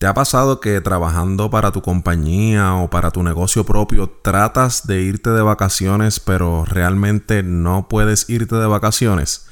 [0.00, 5.02] ¿Te ha pasado que trabajando para tu compañía o para tu negocio propio tratas de
[5.02, 9.44] irte de vacaciones pero realmente no puedes irte de vacaciones?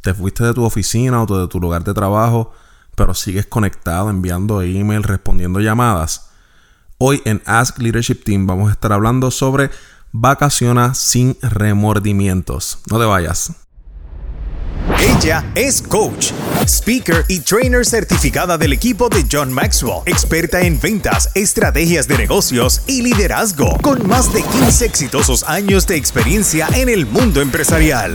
[0.00, 2.50] Te fuiste de tu oficina o de tu lugar de trabajo
[2.96, 6.30] pero sigues conectado enviando email, respondiendo llamadas.
[6.96, 9.68] Hoy en Ask Leadership Team vamos a estar hablando sobre
[10.12, 12.78] vacaciones sin remordimientos.
[12.90, 13.63] No te vayas.
[14.98, 16.32] Ella es coach,
[16.66, 22.82] speaker y trainer certificada del equipo de John Maxwell, experta en ventas, estrategias de negocios
[22.86, 28.14] y liderazgo, con más de 15 exitosos años de experiencia en el mundo empresarial.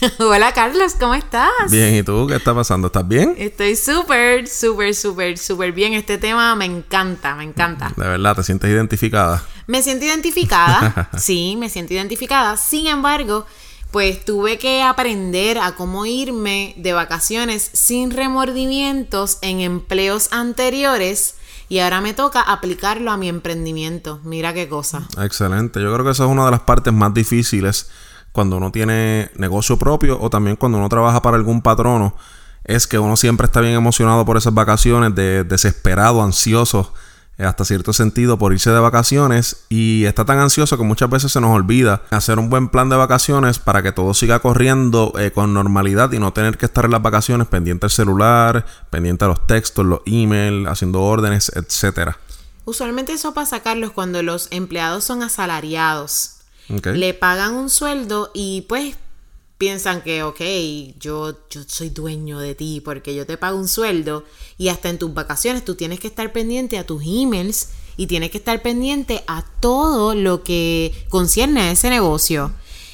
[0.18, 1.70] Hola Carlos, ¿cómo estás?
[1.70, 2.86] Bien, ¿y tú qué está pasando?
[2.86, 3.34] ¿Estás bien?
[3.36, 5.92] Estoy súper, súper, súper, súper bien.
[5.92, 7.92] Este tema me encanta, me encanta.
[7.96, 9.42] De verdad, ¿te sientes identificada?
[9.66, 12.56] Me siento identificada, sí, me siento identificada.
[12.56, 13.46] Sin embargo,
[13.90, 21.34] pues tuve que aprender a cómo irme de vacaciones sin remordimientos en empleos anteriores
[21.68, 24.20] y ahora me toca aplicarlo a mi emprendimiento.
[24.24, 25.06] Mira qué cosa.
[25.18, 25.80] Excelente.
[25.82, 27.90] Yo creo que esa es una de las partes más difíciles
[28.32, 32.14] cuando uno tiene negocio propio o también cuando uno trabaja para algún patrono.
[32.64, 36.92] Es que uno siempre está bien emocionado por esas vacaciones, de, desesperado, ansioso,
[37.38, 39.64] eh, hasta cierto sentido, por irse de vacaciones.
[39.70, 42.96] Y está tan ansioso que muchas veces se nos olvida hacer un buen plan de
[42.96, 46.90] vacaciones para que todo siga corriendo eh, con normalidad y no tener que estar en
[46.92, 52.18] las vacaciones pendiente al celular, pendiente a los textos, los emails, haciendo órdenes, etcétera.
[52.66, 56.39] Usualmente eso pasa, Carlos, cuando los empleados son asalariados.
[56.94, 58.96] Le pagan un sueldo y pues
[59.58, 60.40] piensan que, ok,
[60.98, 64.24] yo, yo soy dueño de ti porque yo te pago un sueldo
[64.56, 68.30] y hasta en tus vacaciones tú tienes que estar pendiente a tus emails y tienes
[68.30, 72.52] que estar pendiente a todo lo que concierne a ese negocio.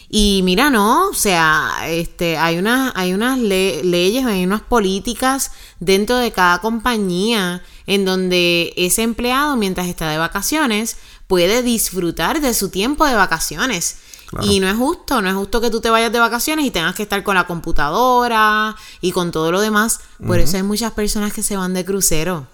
[0.09, 5.51] Y mira, no, o sea, este, hay unas, hay unas le- leyes, hay unas políticas
[5.81, 10.97] dentro de cada compañía en donde ese empleado, mientras está de vacaciones,
[11.27, 13.97] puede disfrutar de su tiempo de vacaciones.
[14.29, 14.47] Claro.
[14.47, 16.95] Y no es justo, no es justo que tú te vayas de vacaciones y tengas
[16.95, 20.01] que estar con la computadora y con todo lo demás.
[20.25, 22.47] Por eso hay muchas personas que se van de crucero.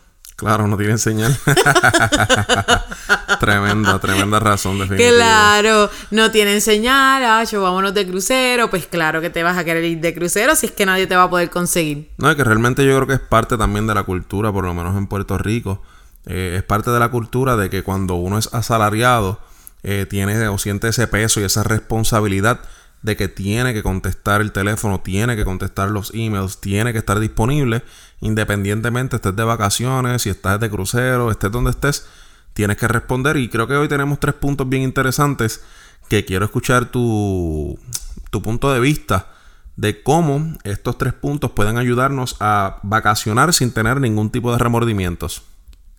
[0.43, 1.39] Claro, no tienen señal.
[3.39, 5.17] tremenda, tremenda razón, definitivamente.
[5.17, 9.65] Claro, no tienen señal, ah, yo vámonos de crucero, pues claro que te vas a
[9.65, 12.11] querer ir de crucero si es que nadie te va a poder conseguir.
[12.19, 14.75] No, es que realmente yo creo que es parte también de la cultura, por lo
[14.75, 15.81] menos en Puerto Rico.
[16.27, 19.39] Eh, es parte de la cultura de que cuando uno es asalariado,
[19.85, 22.63] eh, tiene o siente ese peso y esa responsabilidad
[23.03, 27.19] de que tiene que contestar el teléfono, tiene que contestar los emails, tiene que estar
[27.19, 27.83] disponible,
[28.21, 32.07] independientemente estés de vacaciones, si estás de crucero, estés donde estés,
[32.53, 33.37] tienes que responder.
[33.37, 35.63] Y creo que hoy tenemos tres puntos bien interesantes
[36.09, 37.79] que quiero escuchar tu,
[38.31, 39.33] tu punto de vista
[39.77, 45.43] de cómo estos tres puntos pueden ayudarnos a vacacionar sin tener ningún tipo de remordimientos.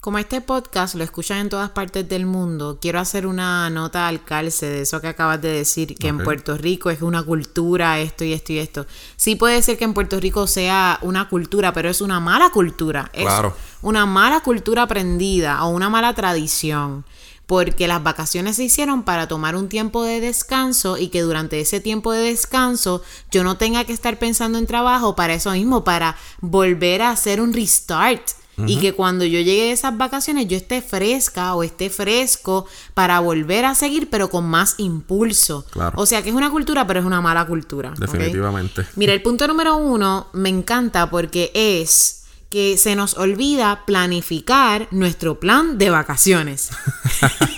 [0.04, 4.26] Como este podcast lo escuchan en todas partes del mundo, quiero hacer una nota al
[4.26, 6.18] calce de eso que acabas de decir, que en.
[6.18, 8.86] Puerto Rico es una cultura, esto y esto y esto.
[9.16, 13.10] Sí puede ser que en Puerto Rico sea una cultura, pero es una mala cultura.
[13.14, 13.56] Es Claro.
[13.82, 17.06] una mala cultura aprendida o una mala tradición.
[17.46, 21.80] Porque las vacaciones se hicieron para tomar un tiempo de descanso y que durante ese
[21.80, 26.18] tiempo de descanso yo no tenga que estar pensando en trabajo para eso mismo, para
[26.42, 28.43] volver a hacer un restart.
[28.66, 33.20] Y que cuando yo llegue de esas vacaciones yo esté fresca o esté fresco para
[33.20, 35.66] volver a seguir, pero con más impulso.
[35.72, 35.94] Claro.
[36.00, 37.94] O sea que es una cultura, pero es una mala cultura.
[37.98, 38.86] Definitivamente.
[38.96, 45.40] Mira, el punto número uno me encanta porque es que se nos olvida planificar nuestro
[45.40, 46.70] plan de vacaciones.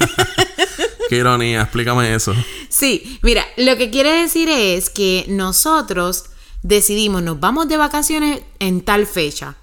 [1.09, 2.33] Qué ironía, explícame eso.
[2.69, 6.25] Sí, mira, lo que quiere decir es que nosotros
[6.63, 9.56] decidimos, nos vamos de vacaciones en tal fecha,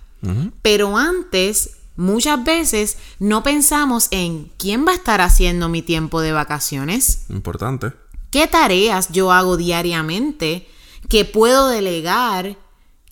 [0.62, 6.32] pero antes, muchas veces, no pensamos en quién va a estar haciendo mi tiempo de
[6.32, 7.26] vacaciones.
[7.28, 7.92] Importante.
[8.30, 10.66] ¿Qué tareas yo hago diariamente
[11.08, 12.56] que puedo delegar?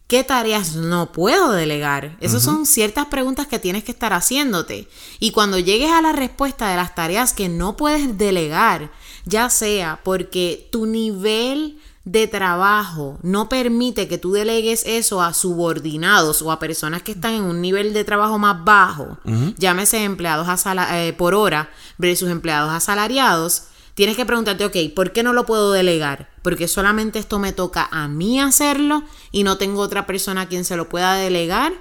[0.07, 2.17] ¿Qué tareas no puedo delegar?
[2.21, 4.89] Esas son ciertas preguntas que tienes que estar haciéndote.
[5.21, 8.91] Y cuando llegues a la respuesta de las tareas que no puedes delegar,
[9.25, 11.79] ya sea porque tu nivel
[12.11, 17.35] de trabajo no permite que tú delegues eso a subordinados o a personas que están
[17.35, 19.19] en un nivel de trabajo más bajo,
[19.57, 20.49] llámese empleados
[20.93, 23.65] eh, por hora versus empleados asalariados,
[23.95, 26.31] tienes que preguntarte, ok, ¿por qué no lo puedo delegar?
[26.43, 30.65] Porque solamente esto me toca a mí hacerlo y no tengo otra persona a quien
[30.65, 31.73] se lo pueda delegar.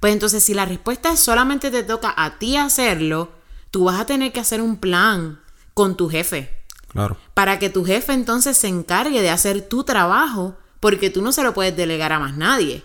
[0.00, 3.30] Pues entonces si la respuesta es solamente te toca a ti hacerlo,
[3.70, 5.40] tú vas a tener que hacer un plan
[5.74, 6.55] con tu jefe.
[6.96, 7.16] Claro.
[7.34, 11.42] Para que tu jefe entonces se encargue de hacer tu trabajo, porque tú no se
[11.42, 12.84] lo puedes delegar a más nadie.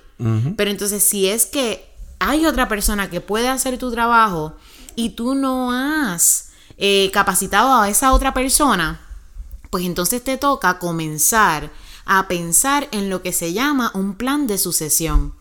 [0.55, 4.55] Pero entonces si es que hay otra persona que puede hacer tu trabajo
[4.95, 9.01] y tú no has eh, capacitado a esa otra persona,
[9.71, 11.71] pues entonces te toca comenzar
[12.05, 15.33] a pensar en lo que se llama un plan de sucesión.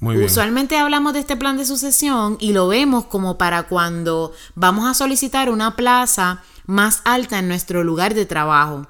[0.00, 4.94] Usualmente hablamos de este plan de sucesión y lo vemos como para cuando vamos a
[4.94, 8.86] solicitar una plaza más alta en nuestro lugar de trabajo.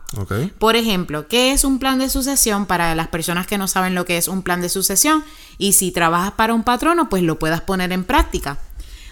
[0.59, 4.05] Por ejemplo, ¿qué es un plan de sucesión para las personas que no saben lo
[4.05, 5.25] que es un plan de sucesión?
[5.57, 8.59] Y si trabajas para un patrono, pues lo puedas poner en práctica.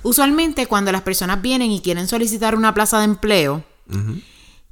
[0.03, 3.65] Usualmente cuando las personas vienen y quieren solicitar una plaza de empleo,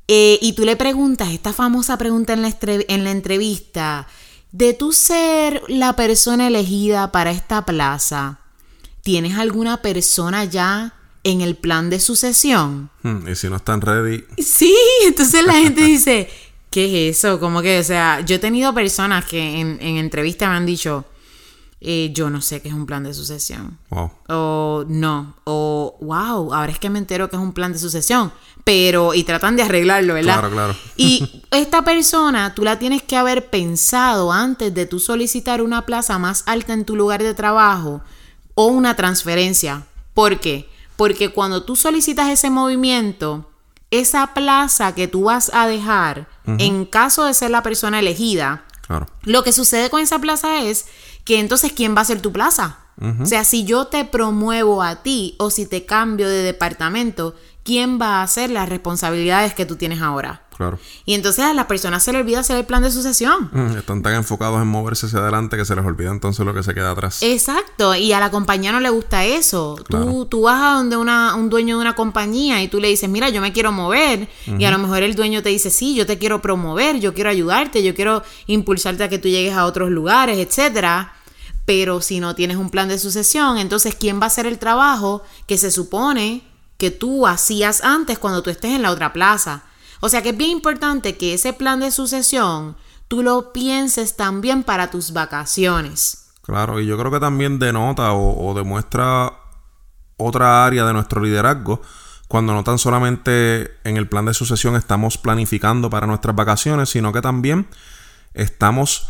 [0.08, 4.06] eh, y tú le preguntas esta famosa pregunta en la, en la entrevista,
[4.54, 8.38] de tú ser la persona elegida para esta plaza,
[9.02, 12.88] ¿tienes alguna persona ya en el plan de sucesión?
[13.02, 14.24] Hmm, y si no están ready.
[14.38, 14.72] Sí,
[15.04, 16.30] entonces la gente dice,
[16.70, 17.40] ¿qué es eso?
[17.40, 21.04] Como que, o sea, yo he tenido personas que en, en entrevistas me han dicho,
[21.86, 23.78] eh, yo no sé qué es un plan de sucesión.
[23.90, 24.10] Wow.
[24.28, 25.34] O no.
[25.44, 28.32] O wow, ahora es que me entero que es un plan de sucesión.
[28.64, 30.38] Pero, y tratan de arreglarlo, ¿verdad?
[30.38, 30.76] Claro, claro.
[30.96, 36.18] Y esta persona, tú la tienes que haber pensado antes de tú solicitar una plaza
[36.18, 38.00] más alta en tu lugar de trabajo
[38.54, 39.86] o una transferencia.
[40.14, 40.70] ¿Por qué?
[40.96, 43.50] Porque cuando tú solicitas ese movimiento,
[43.90, 49.06] esa plaza que tú vas a dejar, en caso de ser la persona elegida, claro.
[49.22, 50.86] lo que sucede con esa plaza es
[51.24, 52.78] que entonces ¿quién va a ser tu plaza?
[53.20, 57.34] O sea, si yo te promuevo a ti o si te cambio de departamento,
[57.64, 60.43] ¿quién va a hacer las responsabilidades que tú tienes ahora?
[60.56, 60.78] Claro.
[61.04, 63.50] Y entonces a las personas se les olvida hacer el plan de sucesión.
[63.76, 66.74] están tan enfocados en moverse hacia adelante que se les olvida entonces lo que se
[66.74, 67.22] queda atrás.
[67.22, 69.76] Exacto, y a la compañía no le gusta eso.
[69.88, 73.08] Tú, tú vas a donde una, un dueño de una compañía y tú le dices,
[73.08, 74.28] mira, yo me quiero mover.
[74.46, 77.30] Y a lo mejor el dueño te dice, sí, yo te quiero promover, yo quiero
[77.30, 81.12] ayudarte, yo quiero impulsarte a que tú llegues a otros lugares, etcétera
[81.64, 85.22] pero si no tienes un plan de sucesión, entonces ¿quién va a hacer el trabajo
[85.46, 86.42] que se supone
[86.76, 89.64] que tú hacías antes cuando tú estés en la otra plaza?
[90.00, 92.76] O sea que es bien importante que ese plan de sucesión
[93.08, 96.32] tú lo pienses también para tus vacaciones.
[96.42, 99.32] Claro, y yo creo que también denota o, o demuestra
[100.16, 101.80] otra área de nuestro liderazgo
[102.28, 107.12] cuando no tan solamente en el plan de sucesión estamos planificando para nuestras vacaciones, sino
[107.12, 107.66] que también
[108.32, 109.08] estamos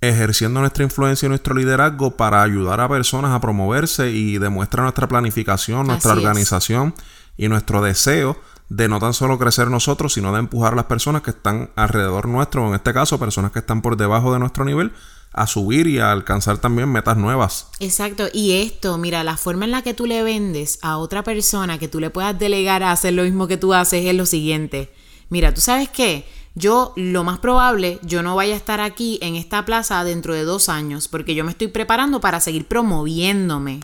[0.00, 5.08] ejerciendo nuestra influencia y nuestro liderazgo para ayudar a personas a promoverse y demuestra nuestra
[5.08, 6.94] planificación, nuestra organización
[7.38, 8.36] y nuestro deseo
[8.68, 12.28] de no tan solo crecer nosotros, sino de empujar a las personas que están alrededor
[12.28, 14.92] nuestro, en este caso personas que están por debajo de nuestro nivel,
[15.32, 17.68] a subir y a alcanzar también metas nuevas.
[17.80, 21.78] Exacto, y esto, mira, la forma en la que tú le vendes a otra persona
[21.78, 24.92] que tú le puedas delegar a hacer lo mismo que tú haces es lo siguiente.
[25.30, 26.26] Mira, ¿tú sabes qué?
[26.58, 30.42] yo lo más probable, yo no vaya a estar aquí en esta plaza dentro de
[30.42, 33.80] dos años, porque yo me estoy preparando para seguir promoviéndome.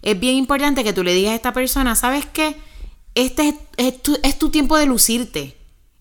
[0.00, 2.56] Es bien importante que tú le digas a esta persona, ¿sabes qué?
[3.14, 5.56] Este es, tu, tiempo de lucirte.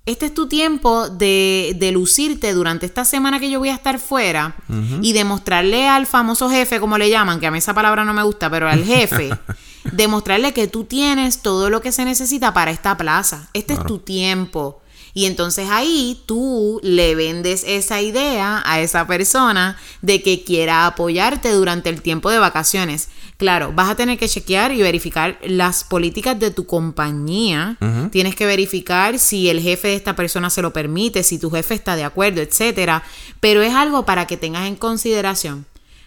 [0.05, 3.99] Este es tu tiempo de, de, lucirte durante esta semana que yo voy a estar
[3.99, 4.55] fuera
[5.01, 8.23] y demostrarle al famoso jefe, como le llaman, que a mí esa palabra no me
[8.23, 9.29] gusta, pero al jefe,
[9.91, 13.49] demostrarle que tú tienes todo lo que se necesita para esta plaza.
[13.53, 14.81] Este es tu tiempo.
[15.13, 21.51] Y entonces ahí tú le vendes esa idea a esa persona de que quiera apoyarte
[21.51, 23.09] durante el tiempo de vacaciones.
[23.43, 27.75] Claro, vas a tener que chequear y verificar las políticas de tu compañía.
[28.09, 31.73] Tienes que verificar si el jefe de esta persona se lo permite, si tu jefe
[31.73, 33.03] está de acuerdo, etcétera.
[33.41, 35.65] Pero es algo para que tengas en consideración.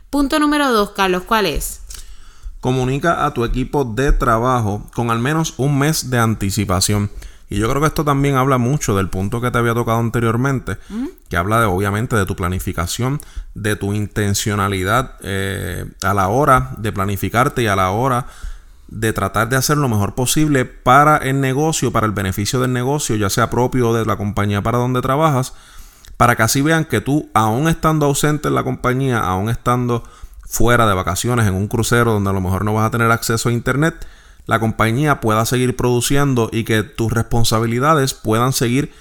[0.08, 1.82] Punto número dos, Carlos, ¿cuál es?
[2.62, 7.10] Comunica a tu equipo de trabajo con al menos un mes de anticipación.
[7.48, 10.78] Y yo creo que esto también habla mucho del punto que te había tocado anteriormente,
[11.28, 13.20] que habla de obviamente de tu planificación,
[13.54, 18.26] de tu intencionalidad eh, a la hora de planificarte y a la hora
[18.88, 23.16] de tratar de hacer lo mejor posible para el negocio, para el beneficio del negocio,
[23.16, 25.54] ya sea propio de la compañía para donde trabajas,
[26.16, 30.02] para que así vean que tú, aún estando ausente en la compañía, aún estando
[30.48, 33.48] fuera de vacaciones en un crucero donde a lo mejor no vas a tener acceso
[33.48, 34.06] a internet,
[34.46, 38.92] la compañía pueda seguir produciendo y que tus responsabilidades puedan seguir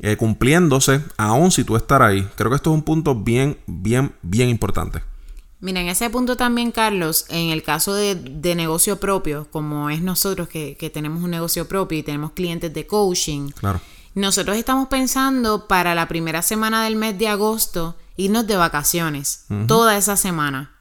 [0.00, 2.28] eh, cumpliéndose, aun si tú estar ahí.
[2.36, 5.02] Creo que esto es un punto bien, bien, bien importante.
[5.60, 10.00] Mira, en ese punto también, Carlos, en el caso de, de negocio propio, como es
[10.00, 13.80] nosotros que, que tenemos un negocio propio y tenemos clientes de coaching, Claro.
[14.14, 19.96] nosotros estamos pensando para la primera semana del mes de agosto irnos de vacaciones, toda
[19.96, 20.72] esa semana.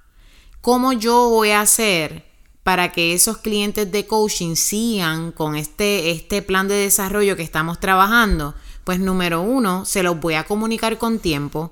[0.62, 2.27] ¿Cómo yo voy a hacer
[2.68, 7.80] para que esos clientes de coaching sigan con este, este plan de desarrollo que estamos
[7.80, 8.56] trabajando?
[8.84, 11.72] Pues número uno, se los voy a comunicar con tiempo.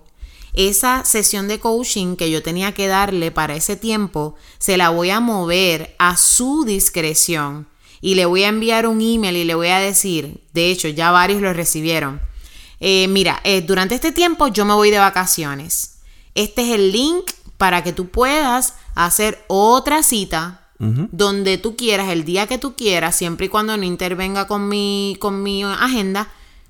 [0.54, 5.10] Esa sesión de coaching que yo tenía que darle para ese tiempo, se la voy
[5.10, 7.68] a mover a su discreción
[8.00, 11.12] y le voy a enviar un email y le voy a decir, de hecho ya
[11.12, 12.22] varios lo recibieron,
[12.80, 15.98] eh, mira, eh, durante este tiempo yo me voy de vacaciones.
[16.36, 22.26] Este es el link para que tú puedas hacer otra cita donde tú quieras, el
[22.26, 26.28] día que tú quieras, siempre y cuando no intervenga con mi, con mi agenda.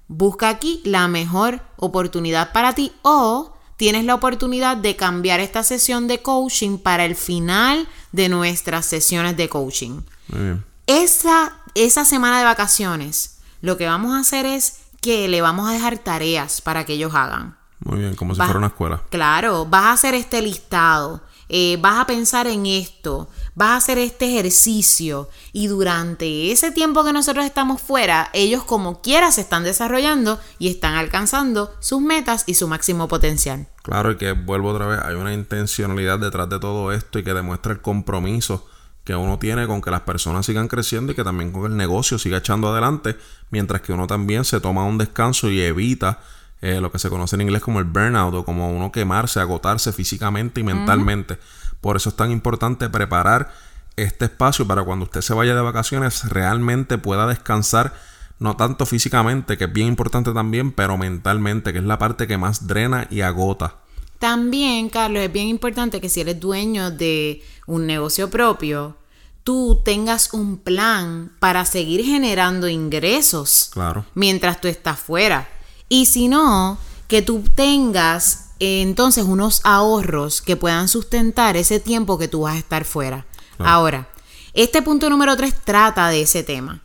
[0.07, 6.07] Busca aquí la mejor oportunidad para ti o tienes la oportunidad de cambiar esta sesión
[6.07, 10.01] de coaching para el final de nuestras sesiones de coaching.
[10.27, 10.65] Muy bien.
[10.85, 15.73] Esa, esa semana de vacaciones, lo que vamos a hacer es que le vamos a
[15.73, 17.57] dejar tareas para que ellos hagan.
[17.79, 19.01] Muy bien, como si Vas- fuera una escuela.
[19.09, 23.97] Claro, vas a hacer este listado, eh, vas a pensar en esto, vas a hacer
[23.97, 29.63] este ejercicio y durante ese tiempo que nosotros estamos fuera, ellos como quiera se están
[29.63, 33.67] desarrollando y están alcanzando sus metas y su máximo potencial.
[33.81, 37.33] Claro, y que vuelvo otra vez, hay una intencionalidad detrás de todo esto y que
[37.33, 38.67] demuestra el compromiso
[39.05, 42.17] que uno tiene con que las personas sigan creciendo y que también con el negocio
[42.17, 43.15] siga echando adelante,
[43.51, 46.19] mientras que uno también se toma un descanso y evita
[46.61, 49.93] eh, lo que se conoce en inglés como el burnout o como uno quemarse, agotarse
[49.93, 51.37] físicamente y mentalmente.
[51.85, 53.53] Por eso es tan importante preparar
[53.95, 57.93] este espacio para cuando usted se vaya de vacaciones realmente pueda descansar
[58.39, 62.39] no tanto físicamente, que es bien importante también, pero mentalmente, que es la parte que
[62.39, 63.75] más drena y agota.
[64.17, 68.97] También, Carlos, es bien importante que si eres dueño de un negocio propio,
[69.43, 74.05] tú tengas un plan para seguir generando ingresos Claro.
[74.15, 75.47] mientras tú estás fuera.
[75.87, 82.17] Y si no, que tú tengas eh, entonces unos ahorros que puedan sustentar ese tiempo
[82.17, 83.25] que tú vas a estar fuera.
[83.57, 83.71] Claro.
[83.71, 84.09] Ahora,
[84.53, 86.81] este punto número 3 trata de ese tema.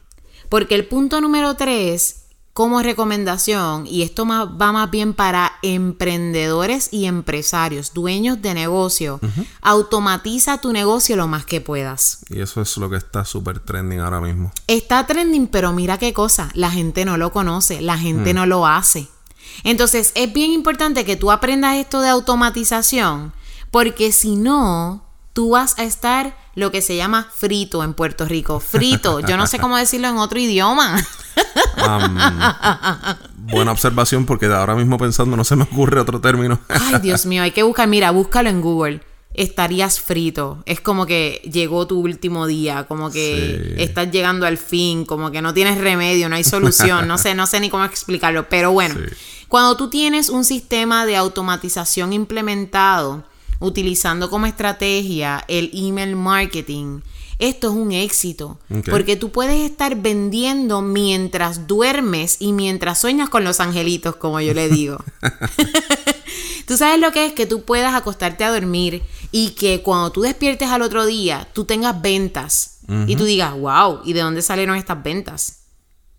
[0.49, 2.17] Porque el punto número 3,
[2.53, 9.21] como recomendación, y esto más- va más bien para emprendedores y empresarios, dueños de negocio,
[9.63, 12.19] automatiza tu negocio lo más que puedas.
[12.29, 14.51] Y eso es lo que está súper trending ahora mismo.
[14.67, 18.67] Está trending, pero mira qué cosa, la gente no lo conoce, la gente no lo
[18.67, 19.09] hace.
[19.65, 23.33] Entonces es bien importante que tú aprendas esto de automatización,
[23.71, 28.61] porque si no, tú vas a estar lo que se llama frito en Puerto Rico.
[28.61, 30.97] Frito, yo no sé cómo decirlo en otro idioma.
[33.39, 36.61] Buena observación porque ahora mismo pensando no se me ocurre otro término.
[36.69, 39.01] Ay, Dios mío, hay que buscar, mira, búscalo en Google.
[39.35, 40.63] Estarías frito.
[40.67, 43.83] Es como que llegó tu último día, como que Sí.
[43.83, 47.47] estás llegando al fin, como que no tienes remedio, no hay solución, no sé, no
[47.47, 49.15] sé ni cómo explicarlo, pero bueno, Sí.
[49.49, 53.23] cuando tú tienes un sistema de automatización implementado,
[53.61, 57.01] utilizando como estrategia el email marketing,
[57.41, 63.43] esto es un éxito, porque tú puedes estar vendiendo mientras duermes y mientras sueñas con
[63.43, 64.99] los angelitos, como yo le digo.
[66.67, 70.23] Tú sabes lo que es que tú puedas acostarte a dormir y que cuando tú
[70.23, 74.77] despiertes al otro día, tú tengas ventas y tú digas, wow, ¿y de dónde salieron
[74.77, 75.60] estas ventas?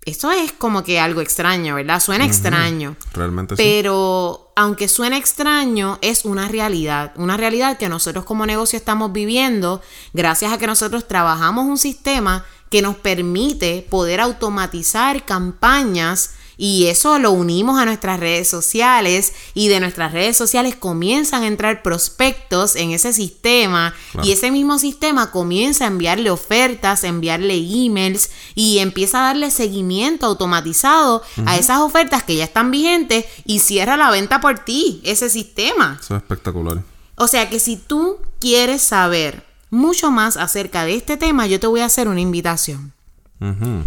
[0.03, 1.99] Eso es como que algo extraño, ¿verdad?
[1.99, 2.95] Suena extraño.
[3.13, 3.61] Realmente sí.
[3.63, 7.13] Pero aunque suene extraño, es una realidad.
[7.17, 9.81] Una realidad que nosotros como negocio estamos viviendo
[10.13, 16.31] gracias a que nosotros trabajamos un sistema que nos permite poder automatizar campañas
[16.63, 21.47] y eso lo unimos a nuestras redes sociales y de nuestras redes sociales comienzan a
[21.47, 24.27] entrar prospectos en ese sistema Claro.
[24.27, 29.49] y ese mismo sistema comienza a enviarle ofertas, a enviarle emails y empieza a darle
[29.49, 35.01] seguimiento automatizado a esas ofertas que ya están vigentes y cierra la venta por ti,
[35.03, 35.97] ese sistema.
[35.99, 36.83] Eso es espectacular.
[37.15, 41.65] O sea que si tú quieres saber mucho más acerca de este tema, yo te
[41.65, 42.93] voy a hacer una invitación.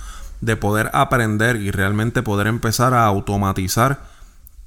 [0.40, 4.13] de poder aprender y realmente poder empezar a automatizar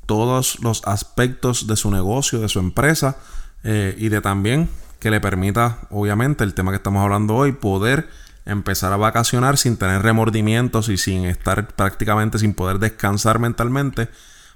[0.08, 3.18] todos los aspectos de su negocio, de su empresa
[3.64, 8.10] eh, y de también que le permita, obviamente, el tema que estamos hablando hoy, poder
[8.46, 14.10] empezar a vacacionar sin tener remordimientos y sin estar prácticamente sin poder descansar mentalmente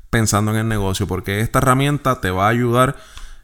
[0.09, 2.97] pensando en el negocio, porque esta herramienta te va a ayudar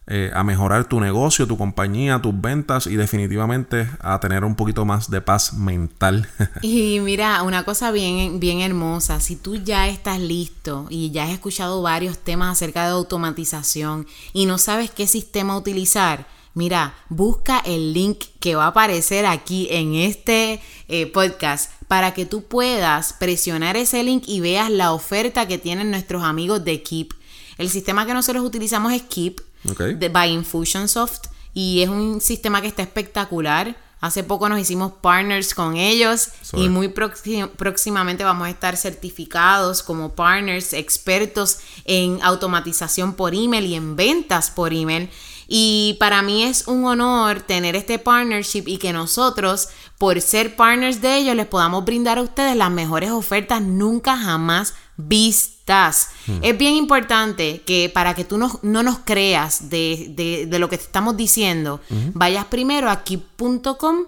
[0.10, 4.86] eh, a mejorar tu negocio, tu compañía, tus ventas y definitivamente a tener un poquito
[4.86, 6.30] más de paz mental.
[6.62, 11.32] y mira, una cosa bien, bien hermosa, si tú ya estás listo y ya has
[11.32, 17.92] escuchado varios temas acerca de automatización y no sabes qué sistema utilizar, mira, busca el
[17.92, 23.76] link que va a aparecer aquí en este eh, podcast para que tú puedas presionar
[23.76, 27.14] ese link y veas la oferta que tienen nuestros amigos de Keep.
[27.58, 32.68] El sistema que nosotros utilizamos es Keep de, by Infusionsoft y es un sistema que
[32.68, 33.76] está espectacular.
[34.00, 40.14] Hace poco nos hicimos partners con ellos y muy próximamente vamos a estar certificados como
[40.14, 45.10] partners expertos en automatización por email y en ventas por email.
[45.48, 51.02] Y para mí es un honor tener este partnership y que nosotros, por ser partners
[51.02, 56.10] de ellos, les podamos brindar a ustedes las mejores ofertas nunca jamás vistas.
[56.26, 56.40] Hmm.
[56.42, 61.16] Es bien importante que para que tú no, nos creas de, lo que te estamos
[61.16, 61.80] diciendo,
[62.14, 64.06] vayas primero a keep.com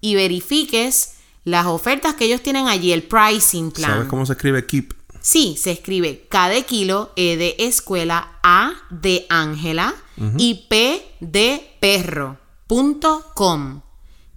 [0.00, 1.14] y verifiques
[1.44, 3.90] las ofertas que ellos tienen allí, el pricing plan.
[3.90, 4.94] ¿Sabes cómo se escribe keep?
[5.20, 9.94] Sí, se escribe K de kilo, E de escuela, A de Ángela
[10.36, 12.38] y P de perro.
[12.66, 13.80] Punto com.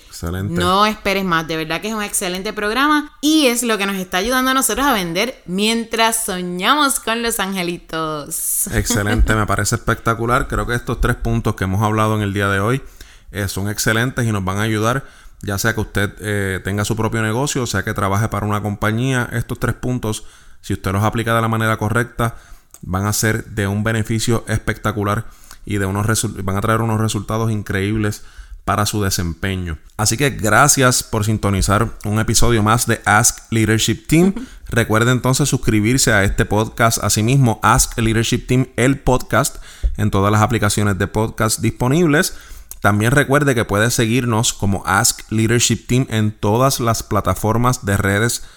[0.48, 1.46] no esperes más.
[1.46, 4.54] De verdad que es un excelente programa y es lo que nos está ayudando a
[4.54, 8.66] nosotros a vender mientras soñamos con los angelitos.
[8.72, 10.48] Excelente, me parece espectacular.
[10.48, 12.82] Creo que estos tres puntos que hemos hablado en el día de hoy
[13.30, 15.04] eh, son excelentes y nos van a ayudar
[15.42, 18.62] ya sea que usted eh, tenga su propio negocio, o sea que trabaje para una
[18.62, 20.24] compañía, estos tres puntos,
[20.60, 22.36] si usted los aplica de la manera correcta,
[22.82, 25.26] van a ser de un beneficio espectacular
[25.64, 26.06] y de unos
[26.44, 28.22] van a traer unos resultados increíbles
[28.64, 29.78] para su desempeño.
[29.96, 34.34] Así que gracias por sintonizar un episodio más de Ask Leadership Team.
[34.68, 39.56] Recuerde entonces suscribirse a este podcast, asimismo Ask Leadership Team, el podcast,
[39.96, 42.34] en todas las aplicaciones de podcast disponibles.
[42.80, 48.32] También recuerde que puede seguirnos como Ask Leadership Team en todas las plataformas de redes
[48.32, 48.56] sociales.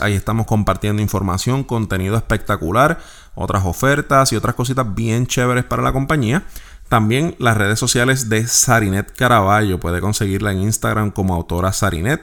[0.00, 2.98] Ahí estamos compartiendo información, contenido espectacular,
[3.34, 6.44] otras ofertas y otras cositas bien chéveres para la compañía.
[6.88, 9.78] También las redes sociales de Sarinet Caraballo.
[9.78, 12.22] Puede conseguirla en Instagram como autora Sarinet.